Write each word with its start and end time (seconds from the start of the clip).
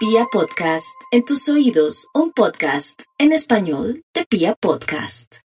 Pia 0.00 0.24
Podcast, 0.32 0.98
en 1.10 1.26
tus 1.26 1.46
oídos, 1.50 2.08
un 2.14 2.32
podcast 2.32 3.02
en 3.18 3.32
español 3.32 4.02
de 4.14 4.24
Pia 4.24 4.54
Podcast. 4.54 5.40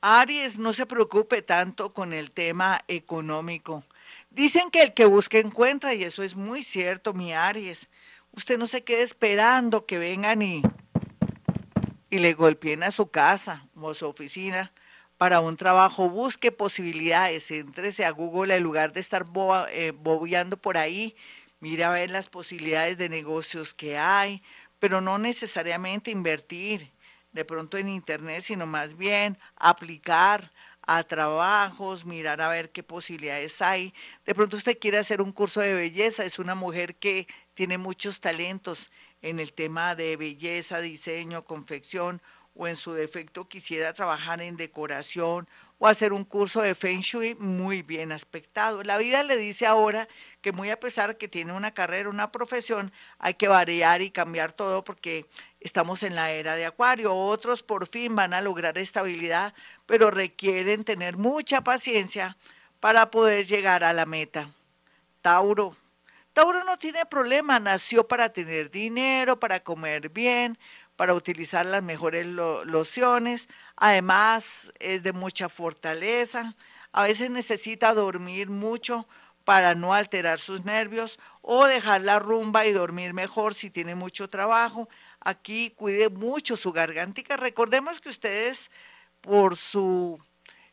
Aries, 0.00 0.58
no 0.58 0.72
se 0.72 0.84
preocupe 0.84 1.42
tanto 1.42 1.94
con 1.94 2.12
el 2.12 2.32
tema 2.32 2.80
económico. 2.88 3.84
Dicen 4.30 4.72
que 4.72 4.82
el 4.82 4.94
que 4.94 5.04
busca 5.04 5.38
encuentra 5.38 5.94
y 5.94 6.02
eso 6.02 6.24
es 6.24 6.34
muy 6.34 6.64
cierto, 6.64 7.14
mi 7.14 7.32
Aries. 7.32 7.88
Usted 8.32 8.58
no 8.58 8.66
se 8.66 8.82
quede 8.82 9.02
esperando 9.02 9.86
que 9.86 9.98
vengan 9.98 10.42
y, 10.42 10.62
y 12.10 12.18
le 12.18 12.32
golpeen 12.34 12.82
a 12.82 12.90
su 12.90 13.12
casa 13.12 13.68
o 13.76 13.90
a 13.90 13.94
su 13.94 14.08
oficina 14.08 14.72
para 15.18 15.38
un 15.38 15.56
trabajo. 15.56 16.10
Busque 16.10 16.50
posibilidades, 16.50 17.48
entrese 17.52 18.04
a 18.04 18.10
Google 18.10 18.56
en 18.56 18.64
lugar 18.64 18.92
de 18.92 18.98
estar 18.98 19.24
eh, 19.70 19.92
bobeando 19.94 20.56
por 20.56 20.78
ahí. 20.78 21.14
Mira 21.60 21.88
a 21.88 21.92
ver 21.92 22.10
las 22.10 22.30
posibilidades 22.30 22.96
de 22.96 23.10
negocios 23.10 23.74
que 23.74 23.98
hay, 23.98 24.42
pero 24.78 25.02
no 25.02 25.18
necesariamente 25.18 26.10
invertir 26.10 26.90
de 27.32 27.44
pronto 27.44 27.76
en 27.76 27.88
Internet, 27.88 28.40
sino 28.40 28.66
más 28.66 28.96
bien 28.96 29.38
aplicar 29.56 30.50
a 30.82 31.02
trabajos, 31.04 32.06
mirar 32.06 32.40
a 32.40 32.48
ver 32.48 32.70
qué 32.70 32.82
posibilidades 32.82 33.60
hay. 33.60 33.92
De 34.24 34.34
pronto 34.34 34.56
usted 34.56 34.78
quiere 34.78 34.96
hacer 34.96 35.20
un 35.20 35.32
curso 35.32 35.60
de 35.60 35.74
belleza, 35.74 36.24
es 36.24 36.38
una 36.38 36.54
mujer 36.54 36.96
que 36.96 37.28
tiene 37.52 37.76
muchos 37.76 38.20
talentos 38.20 38.90
en 39.20 39.38
el 39.38 39.52
tema 39.52 39.94
de 39.94 40.16
belleza, 40.16 40.80
diseño, 40.80 41.44
confección, 41.44 42.22
o 42.56 42.66
en 42.66 42.76
su 42.76 42.94
defecto 42.94 43.48
quisiera 43.48 43.92
trabajar 43.92 44.42
en 44.42 44.56
decoración 44.56 45.46
o 45.82 45.88
hacer 45.88 46.12
un 46.12 46.24
curso 46.24 46.60
de 46.60 46.74
Feng 46.74 47.00
Shui 47.00 47.34
muy 47.36 47.80
bien 47.80 48.12
aspectado. 48.12 48.82
La 48.82 48.98
vida 48.98 49.22
le 49.22 49.38
dice 49.38 49.66
ahora 49.66 50.08
que 50.42 50.52
muy 50.52 50.68
a 50.68 50.78
pesar 50.78 51.16
que 51.16 51.26
tiene 51.26 51.54
una 51.54 51.72
carrera, 51.72 52.10
una 52.10 52.30
profesión, 52.30 52.92
hay 53.18 53.32
que 53.34 53.48
variar 53.48 54.02
y 54.02 54.10
cambiar 54.10 54.52
todo 54.52 54.84
porque 54.84 55.24
estamos 55.58 56.02
en 56.02 56.14
la 56.14 56.32
era 56.32 56.54
de 56.54 56.66
Acuario. 56.66 57.16
Otros 57.16 57.62
por 57.62 57.86
fin 57.86 58.14
van 58.14 58.34
a 58.34 58.42
lograr 58.42 58.76
estabilidad, 58.76 59.54
pero 59.86 60.10
requieren 60.10 60.84
tener 60.84 61.16
mucha 61.16 61.64
paciencia 61.64 62.36
para 62.78 63.10
poder 63.10 63.46
llegar 63.46 63.82
a 63.82 63.94
la 63.94 64.04
meta. 64.04 64.50
Tauro. 65.22 65.74
Tauro 66.34 66.62
no 66.62 66.78
tiene 66.78 67.06
problema, 67.06 67.58
nació 67.58 68.06
para 68.06 68.28
tener 68.28 68.70
dinero, 68.70 69.40
para 69.40 69.60
comer 69.60 70.10
bien, 70.10 70.58
para 71.00 71.14
utilizar 71.14 71.64
las 71.64 71.82
mejores 71.82 72.26
lociones. 72.26 73.48
Además, 73.74 74.70
es 74.80 75.02
de 75.02 75.14
mucha 75.14 75.48
fortaleza. 75.48 76.54
A 76.92 77.04
veces 77.04 77.30
necesita 77.30 77.94
dormir 77.94 78.50
mucho 78.50 79.08
para 79.46 79.74
no 79.74 79.94
alterar 79.94 80.38
sus 80.38 80.66
nervios 80.66 81.18
o 81.40 81.64
dejar 81.64 82.02
la 82.02 82.18
rumba 82.18 82.66
y 82.66 82.72
dormir 82.72 83.14
mejor 83.14 83.54
si 83.54 83.70
tiene 83.70 83.94
mucho 83.94 84.28
trabajo. 84.28 84.90
Aquí 85.20 85.70
cuide 85.70 86.10
mucho 86.10 86.54
su 86.54 86.70
garganta. 86.70 87.34
Recordemos 87.34 87.98
que 88.02 88.10
ustedes, 88.10 88.70
por 89.22 89.56
su 89.56 90.22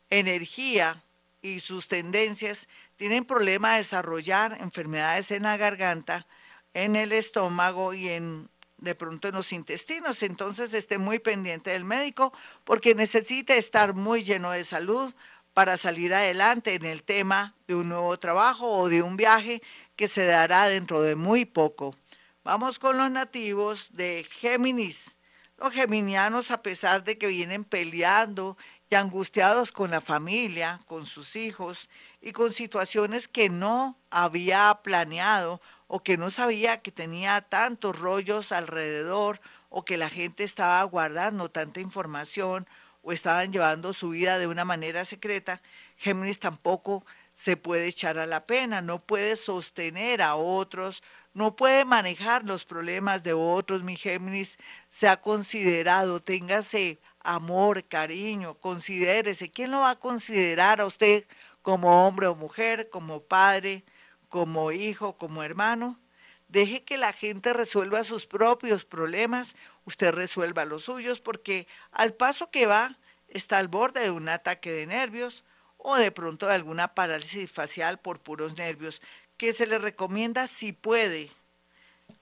energía 0.10 1.02
y 1.42 1.62
sus 1.62 1.88
tendencias, 1.88 2.68
tienen 2.98 3.24
problema 3.24 3.72
de 3.72 3.78
desarrollar 3.78 4.58
enfermedades 4.60 5.32
en 5.32 5.44
la 5.44 5.56
garganta, 5.56 6.28
en 6.74 6.98
el 6.98 7.14
estómago 7.14 7.94
y 7.94 8.10
en 8.10 8.50
de 8.78 8.96
pronto 8.96 9.28
en 9.28 9.36
los 9.36 9.54
intestinos. 9.54 10.24
Entonces 10.24 10.74
esté 10.74 10.98
muy 10.98 11.20
pendiente 11.20 11.72
del 11.72 11.86
médico 11.86 12.34
porque 12.64 12.96
necesita 12.96 13.56
estar 13.56 13.94
muy 13.94 14.24
lleno 14.24 14.52
de 14.52 14.64
salud 14.64 15.14
para 15.54 15.78
salir 15.78 16.14
adelante 16.14 16.76
en 16.76 16.86
el 16.86 17.04
tema 17.04 17.56
de 17.68 17.76
un 17.76 17.90
nuevo 17.90 18.18
trabajo 18.20 18.68
o 18.68 18.90
de 18.90 19.02
un 19.02 19.18
viaje 19.18 19.62
que 19.96 20.08
se 20.08 20.26
dará 20.26 20.70
dentro 20.70 21.02
de 21.02 21.16
muy 21.16 21.46
poco. 21.46 21.96
Vamos 22.44 22.80
con 22.80 22.98
los 22.98 23.10
nativos 23.10 23.90
de 23.94 24.28
Géminis. 24.30 25.18
Los 25.58 25.74
geminianos, 25.74 26.52
a 26.52 26.62
pesar 26.62 27.04
de 27.04 27.18
que 27.18 27.26
vienen 27.26 27.64
peleando 27.64 28.56
y 28.92 28.96
angustiados 28.96 29.72
con 29.72 29.90
la 29.90 30.02
familia, 30.02 30.80
con 30.86 31.08
sus 31.08 31.36
hijos 31.36 31.90
y 32.22 32.32
con 32.32 32.54
situaciones 32.54 33.28
que 33.28 33.50
no 33.50 33.98
había 34.12 34.80
planeado 34.84 35.60
o 35.88 36.04
que 36.04 36.18
no 36.18 36.30
sabía 36.30 36.82
que 36.82 36.92
tenía 36.92 37.42
tantos 37.42 37.98
rollos 37.98 38.52
alrededor 38.52 39.40
o 39.70 39.84
que 39.84 39.98
la 39.98 40.10
gente 40.10 40.44
estaba 40.44 40.84
guardando 40.84 41.50
tanta 41.50 41.80
información 41.80 42.68
o 43.02 43.14
estaban 43.14 43.52
llevando 43.52 43.94
su 43.94 44.10
vida 44.10 44.38
de 44.38 44.48
una 44.48 44.66
manera 44.66 45.06
secreta, 45.06 45.62
Géminis 45.96 46.40
tampoco 46.40 47.06
se 47.32 47.56
puede 47.56 47.88
echar 47.88 48.18
a 48.18 48.26
la 48.26 48.46
pena, 48.46 48.82
no 48.82 49.00
puede 49.00 49.36
sostener 49.36 50.22
a 50.22 50.36
otros, 50.36 51.04
no 51.34 51.56
puede 51.56 51.86
manejar 51.86 52.44
los 52.44 52.66
problemas 52.66 53.24
de 53.24 53.34
otros. 53.34 53.84
Mi 53.84 53.96
Géminis 53.96 54.58
se 54.90 55.08
ha 55.08 55.22
considerado, 55.22 56.20
téngase 56.20 57.00
amor, 57.20 57.84
cariño, 57.88 58.56
considérese. 58.56 59.52
¿Quién 59.52 59.72
lo 59.72 59.82
va 59.82 59.92
a 59.92 60.00
considerar 60.00 60.82
a 60.82 60.86
usted 60.86 61.26
como 61.62 62.08
hombre 62.08 62.28
o 62.28 62.36
mujer, 62.36 62.90
como 62.90 63.22
padre, 63.22 63.84
como 64.30 64.72
hijo, 64.72 65.18
como 65.18 65.44
hermano. 65.44 66.00
Deje 66.48 66.84
que 66.84 66.98
la 66.98 67.12
gente 67.12 67.54
resuelva 67.54 68.04
sus 68.04 68.26
propios 68.26 68.86
problemas, 68.86 69.56
usted 69.86 70.12
resuelva 70.12 70.66
los 70.66 70.84
suyos, 70.84 71.20
porque 71.20 71.68
al 71.92 72.14
paso 72.14 72.50
que 72.52 72.66
va 72.66 72.98
está 73.28 73.58
al 73.58 73.68
borde 73.68 74.02
de 74.02 74.12
un 74.12 74.30
ataque 74.30 74.72
de 74.72 74.86
nervios 74.86 75.44
o 75.78 75.98
de 75.98 76.12
pronto 76.12 76.48
de 76.48 76.54
alguna 76.54 76.94
parálisis 76.94 77.52
facial 77.52 78.00
por 78.00 78.20
puros 78.20 78.56
nervios, 78.56 79.02
que 79.38 79.54
se 79.54 79.68
le 79.68 79.78
recomienda 79.78 80.48
si 80.48 80.72
puede. 80.72 81.32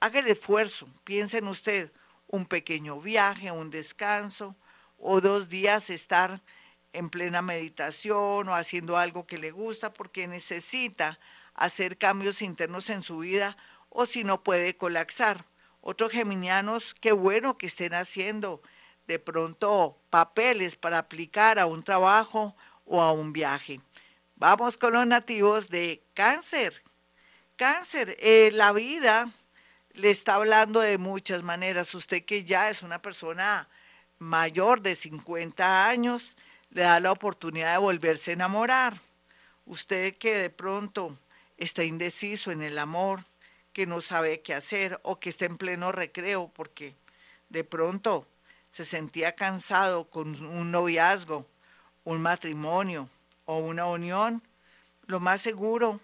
Haga 0.00 0.18
el 0.20 0.26
esfuerzo, 0.26 0.88
piense 1.04 1.38
en 1.38 1.48
usted, 1.48 1.92
un 2.28 2.46
pequeño 2.46 3.00
viaje, 3.00 3.50
un 3.52 3.70
descanso 3.70 4.56
o 4.98 5.20
dos 5.20 5.48
días 5.48 5.90
estar 5.90 6.42
en 6.96 7.10
plena 7.10 7.42
meditación 7.42 8.48
o 8.48 8.54
haciendo 8.54 8.96
algo 8.96 9.26
que 9.26 9.38
le 9.38 9.50
gusta 9.50 9.92
porque 9.92 10.26
necesita 10.26 11.18
hacer 11.54 11.98
cambios 11.98 12.42
internos 12.42 12.90
en 12.90 13.02
su 13.02 13.18
vida 13.18 13.56
o 13.88 14.06
si 14.06 14.24
no 14.24 14.42
puede 14.42 14.76
colapsar. 14.76 15.44
Otros 15.80 16.12
geminianos, 16.12 16.94
qué 16.94 17.12
bueno 17.12 17.58
que 17.58 17.66
estén 17.66 17.94
haciendo 17.94 18.62
de 19.06 19.18
pronto 19.18 19.98
papeles 20.10 20.74
para 20.74 20.98
aplicar 20.98 21.58
a 21.58 21.66
un 21.66 21.82
trabajo 21.82 22.56
o 22.84 23.02
a 23.02 23.12
un 23.12 23.32
viaje. 23.32 23.80
Vamos 24.36 24.76
con 24.78 24.94
los 24.94 25.06
nativos 25.06 25.68
de 25.68 26.02
cáncer. 26.14 26.82
Cáncer, 27.56 28.16
eh, 28.20 28.50
la 28.52 28.72
vida 28.72 29.32
le 29.92 30.10
está 30.10 30.34
hablando 30.34 30.80
de 30.80 30.98
muchas 30.98 31.42
maneras. 31.42 31.94
Usted 31.94 32.24
que 32.24 32.44
ya 32.44 32.68
es 32.68 32.82
una 32.82 33.00
persona 33.00 33.68
mayor 34.18 34.80
de 34.80 34.94
50 34.94 35.88
años, 35.88 36.36
le 36.76 36.82
da 36.82 37.00
la 37.00 37.10
oportunidad 37.10 37.72
de 37.72 37.78
volverse 37.78 38.32
a 38.32 38.34
enamorar. 38.34 39.00
Usted 39.64 40.18
que 40.18 40.34
de 40.34 40.50
pronto 40.50 41.18
está 41.56 41.84
indeciso 41.84 42.50
en 42.50 42.60
el 42.60 42.76
amor, 42.76 43.24
que 43.72 43.86
no 43.86 44.02
sabe 44.02 44.42
qué 44.42 44.52
hacer 44.52 45.00
o 45.02 45.18
que 45.18 45.30
está 45.30 45.46
en 45.46 45.56
pleno 45.56 45.90
recreo 45.90 46.52
porque 46.54 46.94
de 47.48 47.64
pronto 47.64 48.26
se 48.68 48.84
sentía 48.84 49.34
cansado 49.34 50.10
con 50.10 50.36
un 50.44 50.70
noviazgo, 50.70 51.46
un 52.04 52.20
matrimonio 52.20 53.08
o 53.46 53.56
una 53.56 53.86
unión, 53.86 54.42
lo 55.06 55.18
más 55.18 55.40
seguro 55.40 55.98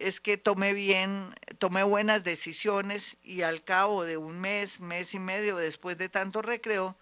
es 0.00 0.20
que 0.20 0.36
tome 0.36 0.72
bien, 0.72 1.32
tome 1.58 1.84
buenas 1.84 2.24
decisiones 2.24 3.18
y 3.22 3.42
al 3.42 3.62
cabo 3.62 4.02
de 4.02 4.16
un 4.16 4.40
mes, 4.40 4.80
mes 4.80 5.14
y 5.14 5.20
medio 5.20 5.58
después 5.58 5.96
de 5.96 6.08
tanto 6.08 6.42
recreo, 6.42 6.96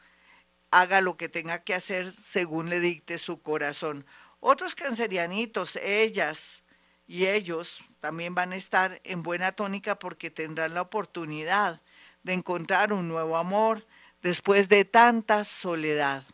haga 0.71 1.01
lo 1.01 1.17
que 1.17 1.29
tenga 1.29 1.63
que 1.65 1.75
hacer 1.75 2.13
según 2.13 2.69
le 2.69 2.81
dicte 2.81 3.19
su 3.19 3.41
corazón. 3.43 4.07
Otros 4.41 4.75
cancerianitos, 4.75 5.77
ellas, 5.77 6.63
y 7.07 7.27
ellos 7.27 7.81
también 8.01 8.35
van 8.35 8.53
a 8.53 8.57
estar 8.57 9.01
en 9.05 9.23
buena 9.23 9.53
tónica 9.53 9.99
porque 9.99 10.31
tendrán 10.31 10.75
la 10.75 10.83
oportunidad 10.83 11.81
de 12.23 12.33
encontrar 12.33 12.93
un 12.93 13.09
nuevo 13.09 13.37
amor 13.37 13.87
después 14.23 14.69
de 14.69 14.85
tanta 14.85 15.45
soledad. 15.45 16.25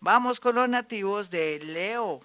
Vamos 0.00 0.40
con 0.40 0.54
los 0.54 0.68
nativos 0.68 1.28
de 1.28 1.58
Leo. 1.60 2.22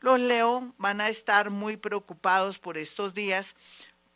Los 0.00 0.18
Leo 0.18 0.74
van 0.78 1.00
a 1.00 1.08
estar 1.08 1.50
muy 1.50 1.76
preocupados 1.76 2.58
por 2.58 2.76
estos 2.76 3.14
días 3.14 3.54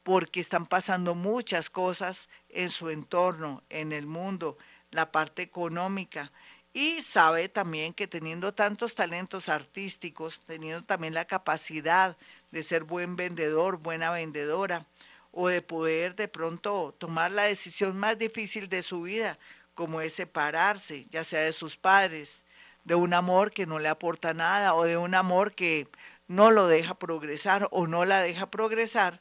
porque 0.03 0.41
están 0.41 0.67
pasando 0.67 1.15
muchas 1.15 1.71
cosas 1.71 2.29
en 2.49 2.71
su 2.71 2.91
entorno, 2.91 3.63
en 3.69 3.93
el 3.93 4.07
mundo, 4.07 4.57
la 4.91 5.11
parte 5.13 5.43
económica. 5.43 6.33
Y 6.73 7.03
sabe 7.03 7.49
también 7.49 7.93
que 7.93 8.07
teniendo 8.07 8.55
tantos 8.55 8.95
talentos 8.95 9.49
artísticos, 9.49 10.41
teniendo 10.41 10.85
también 10.85 11.15
la 11.15 11.25
capacidad 11.25 12.17
de 12.53 12.63
ser 12.63 12.85
buen 12.85 13.17
vendedor, 13.17 13.79
buena 13.79 14.11
vendedora, 14.11 14.87
o 15.33 15.49
de 15.49 15.63
poder 15.63 16.15
de 16.17 16.29
pronto 16.29 16.95
tomar 16.99 17.31
la 17.33 17.45
decisión 17.45 17.97
más 17.97 18.19
difícil 18.19 18.69
de 18.69 18.83
su 18.83 19.03
vida, 19.03 19.39
como 19.75 20.01
es 20.01 20.15
separarse, 20.15 21.07
ya 21.11 21.25
sea 21.25 21.41
de 21.41 21.53
sus 21.53 21.77
padres, 21.77 22.43
de 22.85 22.95
un 22.95 23.15
amor 23.15 23.51
que 23.51 23.67
no 23.67 23.79
le 23.79 23.89
aporta 23.89 24.35
nada 24.35 24.75
o 24.75 24.85
de 24.85 24.97
un 24.97 25.15
amor 25.15 25.53
que 25.55 25.89
no 26.29 26.51
lo 26.51 26.67
deja 26.67 26.95
progresar 26.95 27.69
o 27.71 27.87
no 27.87 28.05
la 28.05 28.21
deja 28.21 28.51
progresar, 28.51 29.21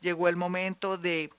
llegó 0.00 0.28
el 0.28 0.36
momento 0.36 0.98
de 0.98 1.30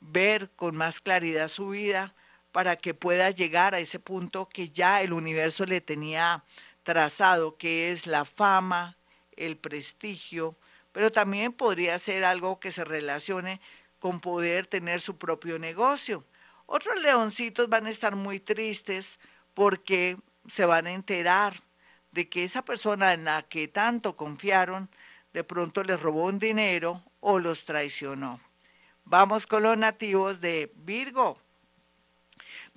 ver 0.00 0.50
con 0.56 0.76
más 0.76 1.00
claridad 1.00 1.48
su 1.48 1.70
vida 1.70 2.14
para 2.52 2.76
que 2.76 2.94
pueda 2.94 3.30
llegar 3.30 3.74
a 3.74 3.80
ese 3.80 3.98
punto 3.98 4.48
que 4.48 4.70
ya 4.70 5.02
el 5.02 5.12
universo 5.12 5.66
le 5.66 5.80
tenía 5.80 6.44
trazado, 6.82 7.56
que 7.56 7.92
es 7.92 8.06
la 8.06 8.24
fama, 8.24 8.96
el 9.36 9.56
prestigio, 9.56 10.56
pero 10.92 11.12
también 11.12 11.52
podría 11.52 11.98
ser 11.98 12.24
algo 12.24 12.58
que 12.58 12.72
se 12.72 12.84
relacione 12.84 13.60
con 13.98 14.20
poder 14.20 14.66
tener 14.66 15.00
su 15.00 15.18
propio 15.18 15.58
negocio. 15.58 16.24
Otros 16.66 17.00
leoncitos 17.00 17.68
van 17.68 17.86
a 17.86 17.90
estar 17.90 18.16
muy 18.16 18.40
tristes 18.40 19.18
porque 19.54 20.16
se 20.46 20.64
van 20.64 20.86
a 20.86 20.92
enterar 20.92 21.62
de 22.12 22.28
que 22.28 22.44
esa 22.44 22.64
persona 22.64 23.12
en 23.12 23.24
la 23.24 23.42
que 23.42 23.68
tanto 23.68 24.16
confiaron 24.16 24.90
de 25.32 25.44
pronto 25.44 25.84
les 25.84 26.00
robó 26.00 26.24
un 26.24 26.38
dinero 26.38 27.02
o 27.20 27.38
los 27.38 27.64
traicionó. 27.64 28.40
Vamos 29.04 29.46
con 29.46 29.62
los 29.62 29.76
nativos 29.76 30.40
de 30.40 30.72
Virgo. 30.76 31.38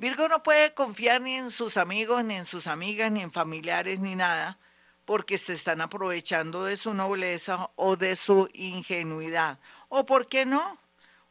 Virgo 0.04 0.28
no 0.28 0.44
puede 0.44 0.74
confiar 0.74 1.22
ni 1.22 1.36
en 1.36 1.50
sus 1.50 1.78
amigos, 1.78 2.26
ni 2.26 2.36
en 2.36 2.44
sus 2.44 2.68
amigas, 2.68 3.10
ni 3.10 3.22
en 3.22 3.32
familiares, 3.32 4.02
ni 4.02 4.18
nada, 4.18 4.60
porque 5.06 5.38
se 5.38 5.54
están 5.54 5.80
aprovechando 5.80 6.66
de 6.66 6.76
su 6.76 6.94
nobleza 6.94 7.70
o 7.78 7.96
de 7.96 8.18
su 8.18 8.50
ingenuidad. 8.52 9.60
¿O 9.88 10.06
por 10.06 10.28
qué 10.28 10.46
no? 10.46 10.78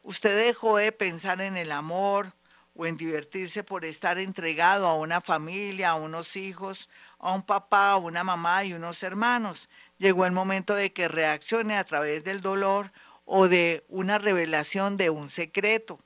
Usted 0.01 0.35
dejó 0.35 0.77
de 0.77 0.91
pensar 0.91 1.39
en 1.41 1.55
el 1.55 1.71
amor 1.71 2.33
o 2.73 2.87
en 2.87 2.97
divertirse 2.97 3.63
por 3.63 3.85
estar 3.85 4.17
entregado 4.17 4.87
a 4.87 4.95
una 4.95 5.21
familia, 5.21 5.91
a 5.91 5.93
unos 5.93 6.35
hijos, 6.35 6.89
a 7.19 7.31
un 7.31 7.43
papá, 7.43 7.91
a 7.91 7.97
una 7.97 8.23
mamá 8.23 8.63
y 8.63 8.73
unos 8.73 9.03
hermanos. 9.03 9.69
Llegó 9.99 10.25
el 10.25 10.31
momento 10.31 10.73
de 10.73 10.91
que 10.91 11.07
reaccione 11.07 11.77
a 11.77 11.83
través 11.83 12.23
del 12.23 12.41
dolor 12.41 12.91
o 13.23 13.47
de 13.47 13.85
una 13.87 14.17
revelación 14.17 14.97
de 14.97 15.11
un 15.11 15.29
secreto. 15.29 15.99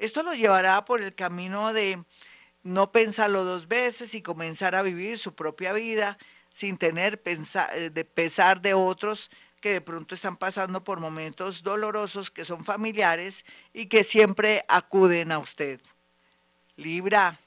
Esto 0.00 0.22
lo 0.22 0.32
llevará 0.32 0.82
por 0.86 1.02
el 1.02 1.14
camino 1.14 1.74
de 1.74 2.02
no 2.62 2.90
pensarlo 2.90 3.44
dos 3.44 3.68
veces 3.68 4.14
y 4.14 4.22
comenzar 4.22 4.74
a 4.74 4.80
vivir 4.80 5.18
su 5.18 5.34
propia 5.34 5.74
vida 5.74 6.16
sin 6.50 6.78
tener 6.78 7.20
eh, 7.26 7.90
de 7.90 8.04
pesar 8.06 8.62
de 8.62 8.72
otros 8.72 9.30
que 9.60 9.74
de 9.74 9.82
pronto 9.82 10.14
están 10.14 10.38
pasando 10.38 10.82
por 10.82 11.00
momentos 11.00 11.62
dolorosos 11.62 12.30
que 12.30 12.46
son 12.46 12.64
familiares 12.64 13.44
y 13.74 13.88
que 13.88 14.02
siempre 14.02 14.64
acuden 14.68 15.32
a 15.32 15.38
usted. 15.38 15.82
Libra, 16.76 17.38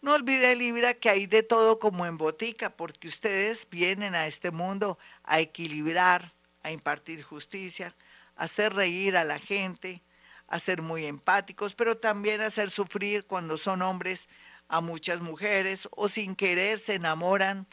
no 0.00 0.14
olvide 0.14 0.56
Libra 0.56 0.94
que 0.94 1.10
hay 1.10 1.26
de 1.26 1.42
todo 1.42 1.78
como 1.78 2.06
en 2.06 2.16
botica, 2.16 2.70
porque 2.70 3.06
ustedes 3.06 3.68
vienen 3.70 4.14
a 4.14 4.26
este 4.26 4.50
mundo 4.50 4.98
a 5.24 5.40
equilibrar, 5.40 6.32
a 6.62 6.70
impartir 6.70 7.22
justicia, 7.22 7.94
a 8.34 8.44
hacer 8.44 8.72
reír 8.72 9.14
a 9.18 9.24
la 9.24 9.38
gente, 9.38 10.00
a 10.52 10.58
ser 10.58 10.82
muy 10.82 11.06
empáticos, 11.06 11.74
pero 11.74 11.96
también 11.96 12.42
a 12.42 12.46
hacer 12.46 12.68
sufrir 12.68 13.24
cuando 13.24 13.56
son 13.56 13.80
hombres 13.80 14.28
a 14.68 14.82
muchas 14.82 15.20
mujeres 15.20 15.88
o 15.92 16.10
sin 16.10 16.36
querer 16.36 16.78
se 16.78 16.96
enamoran 16.96 17.66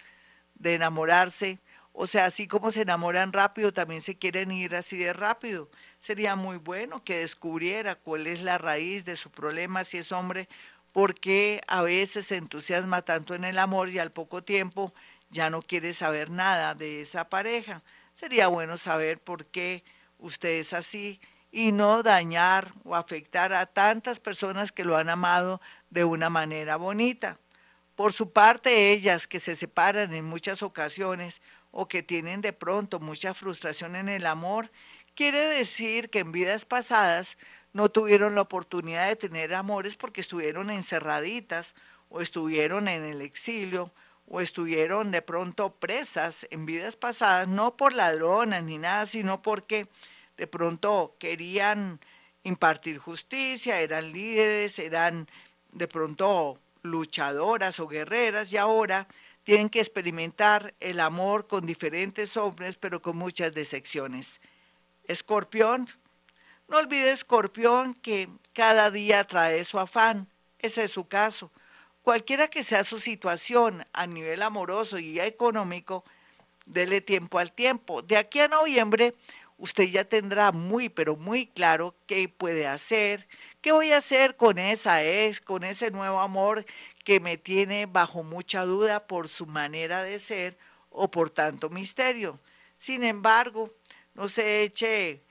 de 0.55 0.75
enamorarse. 0.75 1.59
O 1.91 2.07
sea, 2.07 2.25
así 2.25 2.47
como 2.47 2.71
se 2.71 2.83
enamoran 2.83 3.33
rápido, 3.33 3.73
también 3.73 3.99
se 3.99 4.17
quieren 4.17 4.51
ir 4.51 4.77
así 4.77 4.97
de 4.97 5.11
rápido. 5.11 5.69
Sería 5.99 6.37
muy 6.37 6.55
bueno 6.55 7.03
que 7.03 7.19
descubriera 7.19 7.95
cuál 7.95 8.27
es 8.27 8.43
la 8.43 8.57
raíz 8.57 9.03
de 9.03 9.17
su 9.17 9.29
problema, 9.29 9.83
si 9.83 9.97
es 9.97 10.13
hombre 10.13 10.47
porque 10.93 11.61
a 11.67 11.81
veces 11.81 12.27
se 12.27 12.37
entusiasma 12.37 13.01
tanto 13.01 13.35
en 13.35 13.43
el 13.43 13.59
amor 13.59 13.89
y 13.89 13.99
al 13.99 14.13
poco 14.13 14.41
tiempo 14.41 14.93
ya 15.29 15.49
no 15.49 15.61
quiere 15.61 15.91
saber 15.91 16.29
nada 16.29 16.75
de 16.75 17.01
esa 17.01 17.27
pareja. 17.27 17.83
Sería 18.13 18.47
bueno 18.47 18.77
saber 18.77 19.19
por 19.19 19.47
qué 19.47 19.83
usted 20.17 20.59
es 20.59 20.71
así 20.71 21.19
y 21.51 21.71
no 21.71 22.03
dañar 22.03 22.73
o 22.83 22.95
afectar 22.95 23.53
a 23.53 23.65
tantas 23.65 24.19
personas 24.19 24.71
que 24.71 24.83
lo 24.83 24.97
han 24.97 25.09
amado 25.09 25.61
de 25.89 26.03
una 26.03 26.29
manera 26.29 26.75
bonita. 26.75 27.39
Por 27.95 28.13
su 28.13 28.31
parte, 28.31 28.91
ellas 28.91 29.27
que 29.27 29.39
se 29.39 29.55
separan 29.55 30.13
en 30.13 30.25
muchas 30.25 30.63
ocasiones 30.63 31.41
o 31.71 31.87
que 31.87 32.03
tienen 32.03 32.41
de 32.41 32.53
pronto 32.53 32.99
mucha 32.99 33.33
frustración 33.33 33.95
en 33.95 34.09
el 34.09 34.25
amor, 34.25 34.71
quiere 35.15 35.45
decir 35.45 36.09
que 36.09 36.19
en 36.19 36.31
vidas 36.31 36.65
pasadas 36.65 37.37
no 37.73 37.89
tuvieron 37.89 38.35
la 38.35 38.41
oportunidad 38.41 39.07
de 39.07 39.15
tener 39.15 39.53
amores 39.53 39.95
porque 39.95 40.21
estuvieron 40.21 40.69
encerraditas 40.69 41.75
o 42.09 42.21
estuvieron 42.21 42.87
en 42.87 43.03
el 43.03 43.21
exilio 43.21 43.91
o 44.27 44.41
estuvieron 44.41 45.11
de 45.11 45.21
pronto 45.21 45.73
presas 45.75 46.47
en 46.51 46.65
vidas 46.65 46.95
pasadas, 46.95 47.47
no 47.47 47.75
por 47.75 47.93
ladronas 47.93 48.63
ni 48.63 48.77
nada, 48.77 49.05
sino 49.05 49.41
porque 49.41 49.87
de 50.39 50.47
pronto 50.47 51.17
querían 51.19 51.99
impartir 52.43 52.97
justicia, 52.97 53.81
eran 53.81 54.13
líderes, 54.13 54.79
eran 54.79 55.27
de 55.73 55.85
pronto 55.85 56.57
luchadoras 56.81 57.81
o 57.81 57.87
guerreras 57.89 58.53
y 58.53 58.57
ahora 58.57 59.05
tienen 59.43 59.67
que 59.67 59.81
experimentar 59.81 60.73
el 60.79 61.01
amor 61.01 61.47
con 61.47 61.65
diferentes 61.65 62.37
hombres, 62.37 62.77
pero 62.77 63.01
con 63.01 63.17
muchas 63.17 63.53
decepciones. 63.53 64.39
Escorpión, 65.03 65.89
no 66.69 66.77
olvide, 66.77 67.11
escorpión, 67.11 67.93
que 67.95 68.29
cada 68.53 68.91
día 68.91 69.25
trae 69.25 69.65
su 69.65 69.77
afán. 69.77 70.29
Ese 70.59 70.85
es 70.85 70.91
su 70.91 71.09
caso. 71.09 71.51
Cualquiera 72.01 72.47
que 72.47 72.63
sea 72.63 72.85
su 72.85 72.97
situación 72.97 73.85
a 73.91 74.07
nivel 74.07 74.41
amoroso 74.41 74.99
y 74.99 75.19
económico, 75.19 76.05
dele 76.65 77.01
tiempo 77.01 77.39
al 77.39 77.51
tiempo. 77.51 78.01
De 78.01 78.15
aquí 78.15 78.39
a 78.39 78.47
noviembre, 78.47 79.13
usted 79.59 79.83
ya 79.85 80.03
tendrá 80.03 80.51
muy, 80.51 80.89
pero 80.89 81.15
muy 81.15 81.45
claro 81.45 81.95
qué 82.07 82.27
puede 82.27 82.65
hacer, 82.65 83.27
qué 83.61 83.71
voy 83.71 83.91
a 83.91 83.97
hacer 83.97 84.35
con 84.35 84.57
esa 84.57 85.03
ex, 85.03 85.39
con 85.39 85.63
ese 85.63 85.91
nuevo 85.91 86.19
amor 86.19 86.65
que 87.05 87.19
me 87.19 87.37
tiene 87.37 87.85
bajo 87.85 88.23
mucha 88.23 88.63
duda 88.63 89.05
por 89.05 89.27
su 89.27 89.45
manera 89.45 90.03
de 90.03 90.17
ser 90.17 90.57
o 90.89 91.11
por 91.11 91.29
tanto 91.29 91.69
misterio. 91.69 92.39
Sin 92.77 93.03
embargo, 93.03 93.71
no 94.15 94.27
se 94.27 94.63
eche 94.63 95.21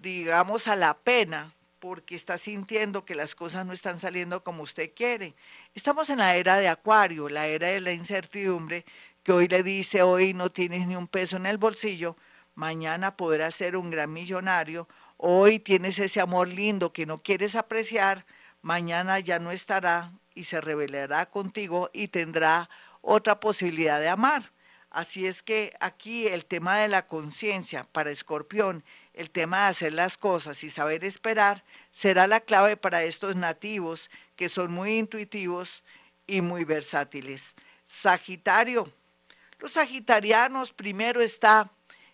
digamos, 0.00 0.68
a 0.68 0.76
la 0.76 0.94
pena 0.98 1.54
porque 1.78 2.14
está 2.14 2.36
sintiendo 2.38 3.04
que 3.04 3.14
las 3.14 3.34
cosas 3.34 3.64
no 3.64 3.72
están 3.72 3.98
saliendo 3.98 4.42
como 4.42 4.62
usted 4.62 4.92
quiere. 4.94 5.34
Estamos 5.74 6.10
en 6.10 6.18
la 6.18 6.36
era 6.36 6.58
de 6.58 6.68
Acuario, 6.68 7.28
la 7.28 7.46
era 7.46 7.68
de 7.68 7.80
la 7.80 7.92
incertidumbre, 7.92 8.84
que 9.22 9.32
hoy 9.32 9.48
le 9.48 9.62
dice, 9.62 10.02
hoy 10.02 10.34
no 10.34 10.50
tienes 10.50 10.86
ni 10.86 10.96
un 10.96 11.08
peso 11.08 11.36
en 11.36 11.46
el 11.46 11.58
bolsillo, 11.58 12.16
mañana 12.60 13.16
podrás 13.16 13.54
ser 13.54 13.74
un 13.74 13.88
gran 13.88 14.12
millonario, 14.12 14.86
hoy 15.16 15.60
tienes 15.60 15.98
ese 15.98 16.20
amor 16.20 16.46
lindo 16.46 16.92
que 16.92 17.06
no 17.06 17.16
quieres 17.16 17.56
apreciar, 17.56 18.26
mañana 18.60 19.18
ya 19.18 19.38
no 19.38 19.50
estará 19.50 20.12
y 20.34 20.44
se 20.44 20.60
revelará 20.60 21.30
contigo 21.30 21.88
y 21.94 22.08
tendrá 22.08 22.68
otra 23.00 23.40
posibilidad 23.40 23.98
de 23.98 24.10
amar. 24.10 24.52
Así 24.90 25.26
es 25.26 25.42
que 25.42 25.72
aquí 25.80 26.26
el 26.26 26.44
tema 26.44 26.76
de 26.76 26.88
la 26.88 27.06
conciencia 27.06 27.84
para 27.92 28.10
Escorpión 28.10 28.84
el 29.14 29.30
tema 29.30 29.62
de 29.62 29.68
hacer 29.68 29.92
las 29.94 30.18
cosas 30.18 30.62
y 30.62 30.68
saber 30.68 31.02
esperar 31.02 31.64
será 31.92 32.26
la 32.26 32.40
clave 32.40 32.76
para 32.76 33.04
estos 33.04 33.36
nativos 33.36 34.10
que 34.36 34.50
son 34.50 34.70
muy 34.70 34.98
intuitivos 34.98 35.82
y 36.26 36.42
muy 36.42 36.64
versátiles. 36.64 37.54
Sagitario. 37.86 38.92
Los 39.58 39.72
sagitarianos 39.72 40.72
primero 40.74 41.22
está 41.22 41.70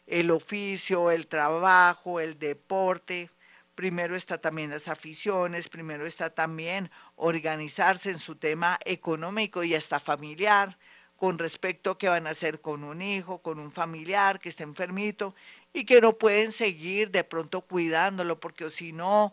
el 0.06 0.30
oficio, 0.30 1.10
el 1.10 1.26
trabajo, 1.26 2.20
el 2.20 2.38
deporte, 2.38 3.30
primero 3.74 4.16
está 4.16 4.38
también 4.38 4.70
las 4.70 4.88
aficiones, 4.88 5.68
primero 5.68 6.06
está 6.06 6.30
también 6.30 6.90
organizarse 7.16 8.10
en 8.10 8.18
su 8.18 8.36
tema 8.36 8.78
económico 8.84 9.62
y 9.64 9.74
hasta 9.74 10.00
familiar, 10.00 10.78
con 11.16 11.38
respecto 11.38 11.92
a 11.92 11.98
qué 11.98 12.08
van 12.08 12.26
a 12.26 12.30
hacer 12.30 12.60
con 12.60 12.84
un 12.84 13.00
hijo, 13.02 13.38
con 13.38 13.58
un 13.58 13.72
familiar 13.72 14.38
que 14.38 14.48
está 14.48 14.64
enfermito 14.64 15.34
y 15.72 15.84
que 15.84 16.00
no 16.00 16.18
pueden 16.18 16.52
seguir 16.52 17.10
de 17.10 17.24
pronto 17.24 17.62
cuidándolo 17.62 18.38
porque 18.38 18.70
si 18.70 18.92
no 18.92 19.32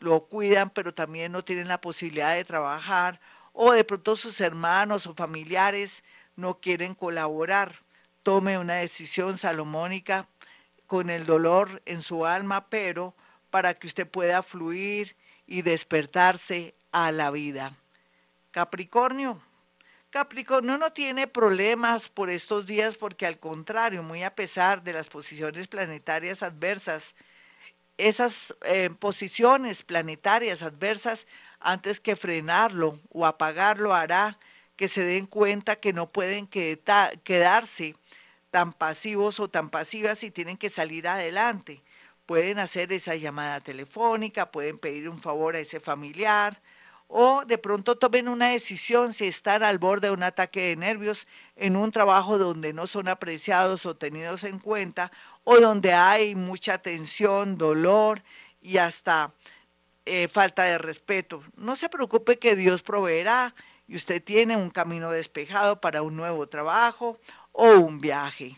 lo 0.00 0.24
cuidan 0.26 0.70
pero 0.70 0.94
también 0.94 1.32
no 1.32 1.44
tienen 1.44 1.68
la 1.68 1.80
posibilidad 1.80 2.34
de 2.34 2.44
trabajar 2.44 3.20
o 3.52 3.72
de 3.72 3.84
pronto 3.84 4.16
sus 4.16 4.40
hermanos 4.40 5.06
o 5.06 5.14
familiares 5.14 6.02
no 6.36 6.60
quieren 6.60 6.94
colaborar. 6.94 7.74
Tome 8.22 8.58
una 8.58 8.74
decisión 8.74 9.38
salomónica 9.38 10.28
con 10.86 11.10
el 11.10 11.26
dolor 11.26 11.82
en 11.86 12.02
su 12.02 12.26
alma, 12.26 12.68
pero 12.68 13.14
para 13.50 13.74
que 13.74 13.86
usted 13.86 14.06
pueda 14.06 14.42
fluir 14.42 15.16
y 15.46 15.62
despertarse 15.62 16.74
a 16.92 17.12
la 17.12 17.30
vida. 17.30 17.74
Capricornio, 18.50 19.40
Capricornio 20.10 20.78
no 20.78 20.90
tiene 20.92 21.26
problemas 21.26 22.08
por 22.08 22.30
estos 22.30 22.66
días 22.66 22.96
porque 22.96 23.26
al 23.26 23.38
contrario, 23.38 24.02
muy 24.02 24.22
a 24.22 24.34
pesar 24.34 24.82
de 24.82 24.94
las 24.94 25.08
posiciones 25.08 25.68
planetarias 25.68 26.42
adversas, 26.42 27.14
esas 27.98 28.54
eh, 28.62 28.90
posiciones 28.98 29.82
planetarias 29.82 30.62
adversas, 30.62 31.26
antes 31.60 32.00
que 32.00 32.16
frenarlo 32.16 32.98
o 33.10 33.26
apagarlo, 33.26 33.94
hará 33.94 34.38
que 34.76 34.88
se 34.88 35.02
den 35.02 35.26
cuenta 35.26 35.76
que 35.76 35.92
no 35.92 36.08
pueden 36.08 36.46
quedarse 36.46 37.96
tan 38.50 38.72
pasivos 38.72 39.40
o 39.40 39.48
tan 39.48 39.70
pasivas 39.70 40.22
y 40.24 40.30
tienen 40.30 40.56
que 40.56 40.70
salir 40.70 41.08
adelante. 41.08 41.82
pueden 42.26 42.58
hacer 42.58 42.92
esa 42.92 43.16
llamada 43.16 43.60
telefónica, 43.60 44.50
pueden 44.50 44.78
pedir 44.78 45.08
un 45.08 45.18
favor 45.18 45.56
a 45.56 45.60
ese 45.60 45.80
familiar 45.80 46.60
o 47.08 47.42
de 47.46 47.56
pronto 47.56 47.96
tomen 47.96 48.28
una 48.28 48.50
decisión 48.50 49.14
si 49.14 49.26
están 49.26 49.62
al 49.62 49.78
borde 49.78 50.08
de 50.08 50.14
un 50.14 50.22
ataque 50.22 50.68
de 50.68 50.76
nervios 50.76 51.26
en 51.56 51.74
un 51.74 51.90
trabajo 51.90 52.36
donde 52.36 52.74
no 52.74 52.86
son 52.86 53.08
apreciados 53.08 53.86
o 53.86 53.96
tenidos 53.96 54.44
en 54.44 54.58
cuenta 54.58 55.10
o 55.44 55.58
donde 55.58 55.94
hay 55.94 56.34
mucha 56.34 56.76
tensión, 56.76 57.56
dolor 57.56 58.22
y 58.60 58.76
hasta 58.76 59.32
eh, 60.04 60.28
falta 60.28 60.64
de 60.64 60.76
respeto. 60.76 61.42
No 61.56 61.76
se 61.76 61.88
preocupe 61.88 62.38
que 62.38 62.54
Dios 62.54 62.82
proveerá 62.82 63.54
y 63.86 63.96
usted 63.96 64.22
tiene 64.22 64.58
un 64.58 64.68
camino 64.68 65.10
despejado 65.10 65.80
para 65.80 66.02
un 66.02 66.14
nuevo 66.14 66.46
trabajo 66.46 67.18
o 67.60 67.76
un 67.80 68.00
viaje. 68.00 68.54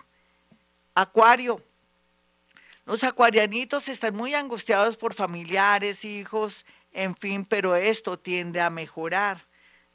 Acuario. 0.94 1.62
Los 2.84 3.02
acuarianitos 3.02 3.88
están 3.88 4.14
muy 4.14 4.34
angustiados 4.34 4.98
por 4.98 5.14
familiares, 5.14 6.04
hijos, 6.04 6.66
en 6.92 7.16
fin, 7.16 7.46
pero 7.46 7.76
esto 7.76 8.18
tiende 8.18 8.60
a 8.60 8.68
mejorar. 8.68 9.46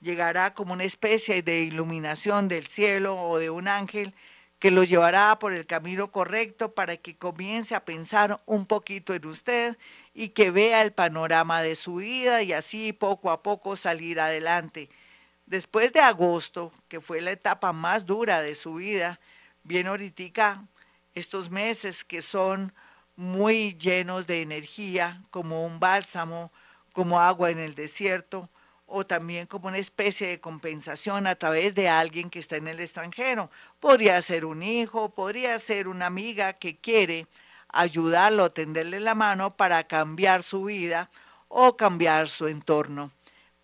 Llegará 0.01 0.55
como 0.55 0.73
una 0.73 0.85
especie 0.85 1.43
de 1.43 1.61
iluminación 1.61 2.47
del 2.47 2.65
cielo 2.65 3.15
o 3.21 3.37
de 3.37 3.51
un 3.51 3.67
ángel 3.67 4.15
que 4.57 4.71
lo 4.71 4.83
llevará 4.83 5.37
por 5.37 5.53
el 5.53 5.67
camino 5.67 6.11
correcto 6.11 6.73
para 6.73 6.97
que 6.97 7.15
comience 7.15 7.75
a 7.75 7.85
pensar 7.85 8.41
un 8.47 8.65
poquito 8.65 9.13
en 9.13 9.27
usted 9.27 9.77
y 10.15 10.29
que 10.29 10.49
vea 10.49 10.81
el 10.81 10.93
panorama 10.93 11.61
de 11.61 11.75
su 11.75 11.97
vida 11.97 12.41
y 12.41 12.53
así 12.53 12.91
poco 12.91 13.29
a 13.29 13.43
poco 13.43 13.75
salir 13.75 14.19
adelante. 14.19 14.89
Después 15.45 15.93
de 15.93 15.99
agosto, 15.99 16.71
que 16.87 17.01
fue 17.01 17.21
la 17.21 17.31
etapa 17.31 17.71
más 17.71 18.05
dura 18.05 18.41
de 18.41 18.55
su 18.55 18.75
vida, 18.75 19.19
viene 19.63 19.89
ahorita 19.89 20.63
estos 21.13 21.51
meses 21.51 22.03
que 22.03 22.21
son 22.21 22.73
muy 23.15 23.77
llenos 23.77 24.25
de 24.25 24.41
energía, 24.41 25.21
como 25.29 25.65
un 25.65 25.79
bálsamo, 25.79 26.51
como 26.93 27.19
agua 27.19 27.51
en 27.51 27.59
el 27.59 27.75
desierto, 27.75 28.49
o 28.87 29.05
también 29.05 29.47
como 29.47 29.67
una 29.67 29.77
especie 29.77 30.27
de 30.27 30.39
compensación 30.39 31.27
a 31.27 31.35
través 31.35 31.75
de 31.75 31.89
alguien 31.89 32.29
que 32.29 32.39
está 32.39 32.57
en 32.57 32.67
el 32.67 32.79
extranjero. 32.79 33.49
Podría 33.79 34.21
ser 34.21 34.45
un 34.45 34.63
hijo, 34.63 35.09
podría 35.09 35.57
ser 35.59 35.87
una 35.87 36.07
amiga 36.07 36.53
que 36.53 36.77
quiere 36.77 37.27
ayudarlo, 37.69 38.51
tenderle 38.51 38.99
la 38.99 39.15
mano 39.15 39.55
para 39.55 39.83
cambiar 39.85 40.43
su 40.43 40.65
vida 40.65 41.09
o 41.47 41.77
cambiar 41.77 42.27
su 42.27 42.47
entorno. 42.47 43.11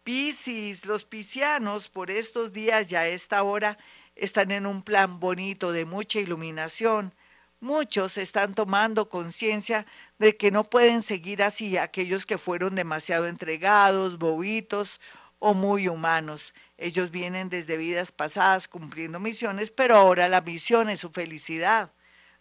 Piscis, 0.04 0.88
los 0.88 1.04
piscianos 1.04 1.88
por 1.88 2.10
estos 2.10 2.54
días 2.54 2.90
ya 2.90 3.02
a 3.02 3.08
esta 3.08 3.44
hora 3.44 3.78
están 4.16 4.50
en 4.50 4.66
un 4.66 4.82
plan 4.82 5.20
bonito 5.20 5.72
de 5.72 5.86
mucha 5.86 6.20
iluminación. 6.20 7.14
Muchos 7.60 8.18
están 8.18 8.56
tomando 8.56 9.10
conciencia 9.10 9.86
de 10.18 10.36
que 10.36 10.50
no 10.50 10.64
pueden 10.64 11.04
seguir 11.04 11.44
así 11.44 11.78
aquellos 11.78 12.26
que 12.26 12.40
fueron 12.40 12.74
demasiado 12.74 13.28
entregados, 13.28 14.18
bobitos 14.18 15.00
o 15.38 15.54
muy 15.54 15.88
humanos. 15.88 16.56
Ellos 16.80 17.12
vienen 17.12 17.50
desde 17.50 17.78
vidas 17.78 18.12
pasadas 18.12 18.68
cumpliendo 18.68 19.20
misiones, 19.20 19.70
pero 19.70 19.96
ahora 19.96 20.28
la 20.28 20.42
misión 20.42 20.90
es 20.90 21.02
su 21.02 21.12
felicidad. 21.12 21.92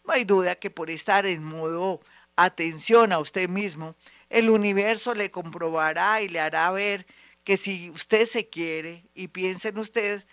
No 0.06 0.14
hay 0.14 0.24
duda 0.24 0.54
que 0.54 0.70
por 0.70 0.88
estar 0.88 1.26
en 1.26 1.44
modo 1.44 2.00
atención 2.36 3.12
a 3.12 3.18
usted 3.18 3.50
mismo, 3.50 3.96
el 4.30 4.48
universo 4.48 5.12
le 5.12 5.30
comprobará 5.30 6.22
y 6.22 6.28
le 6.28 6.40
hará 6.40 6.70
ver 6.70 7.06
que 7.50 7.56
si 7.56 7.90
usted 7.90 8.26
se 8.26 8.48
quiere 8.48 9.02
y 9.12 9.26
piensa 9.26 9.70
en 9.70 9.78
usted, 9.78 10.24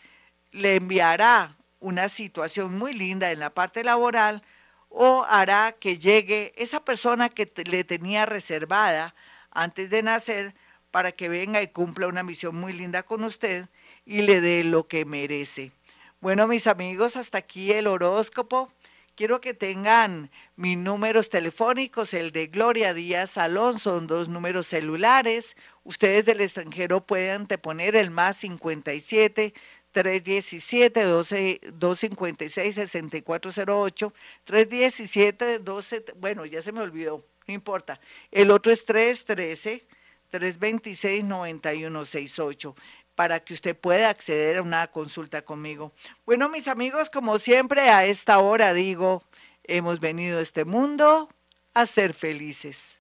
le 0.51 0.75
enviará 0.75 1.57
una 1.79 2.09
situación 2.09 2.77
muy 2.77 2.93
linda 2.93 3.31
en 3.31 3.39
la 3.39 3.49
parte 3.49 3.83
laboral 3.83 4.43
o 4.89 5.25
hará 5.27 5.71
que 5.71 5.97
llegue 5.97 6.53
esa 6.57 6.85
persona 6.85 7.29
que 7.29 7.51
le 7.65 7.83
tenía 7.83 8.27
reservada 8.27 9.15
antes 9.49 9.89
de 9.89 10.03
nacer 10.03 10.53
para 10.91 11.11
que 11.11 11.27
venga 11.27 11.59
y 11.63 11.69
cumpla 11.69 12.05
una 12.05 12.21
misión 12.21 12.55
muy 12.55 12.71
linda 12.71 13.01
con 13.01 13.23
usted 13.23 13.67
y 14.05 14.21
le 14.21 14.39
dé 14.39 14.63
lo 14.63 14.87
que 14.87 15.03
merece. 15.03 15.71
Bueno, 16.21 16.45
mis 16.45 16.67
amigos, 16.67 17.17
hasta 17.17 17.39
aquí 17.39 17.71
el 17.71 17.87
horóscopo. 17.87 18.71
Quiero 19.17 19.41
que 19.41 19.55
tengan 19.55 20.29
mis 20.55 20.77
números 20.77 21.29
telefónicos, 21.29 22.13
el 22.13 22.31
de 22.31 22.45
Gloria 22.45 22.93
Díaz 22.93 23.39
Alonso, 23.39 23.99
dos 24.01 24.29
números 24.29 24.67
celulares. 24.67 25.55
Ustedes 25.83 26.23
del 26.25 26.39
extranjero 26.39 27.03
pueden 27.03 27.47
te 27.47 27.57
poner 27.57 27.95
el 27.95 28.11
más 28.11 28.37
57 28.37 29.55
317 29.91 31.01
12, 31.01 31.61
256 31.73 32.75
6408 32.75 34.13
317 34.43 35.59
12 35.61 36.05
bueno, 36.17 36.45
ya 36.45 36.61
se 36.61 36.71
me 36.71 36.81
olvidó, 36.81 37.25
no 37.47 37.53
importa. 37.55 37.99
El 38.29 38.51
otro 38.51 38.71
es 38.71 38.85
313 38.85 39.87
326 40.29 41.23
9168 41.23 42.75
para 43.17 43.39
que 43.39 43.55
usted 43.55 43.75
pueda 43.75 44.11
acceder 44.11 44.57
a 44.57 44.61
una 44.61 44.85
consulta 44.91 45.41
conmigo. 45.41 45.91
Bueno, 46.27 46.49
mis 46.49 46.67
amigos, 46.67 47.09
como 47.09 47.39
siempre, 47.39 47.89
a 47.89 48.05
esta 48.05 48.37
hora 48.37 48.75
digo, 48.75 49.23
hemos 49.63 49.99
venido 49.99 50.37
a 50.37 50.43
este 50.43 50.65
mundo 50.65 51.27
a 51.73 51.87
ser 51.87 52.13
felices. 52.13 52.95